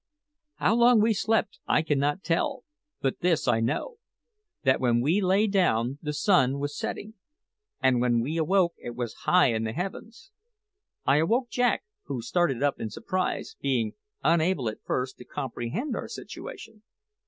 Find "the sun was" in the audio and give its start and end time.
6.01-6.75